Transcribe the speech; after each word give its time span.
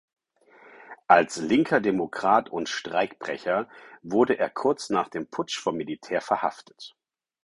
Als 1.07 1.37
linker 1.37 1.79
Demokrat 1.79 2.49
und 2.49 2.67
Streikbrecher 2.69 3.69
wurde 4.01 4.39
er 4.39 4.49
kurz 4.49 4.89
nach 4.89 5.09
dem 5.09 5.27
Putsch 5.27 5.59
vom 5.59 5.77
Militär 5.77 6.21
verhaftet. 6.21 6.95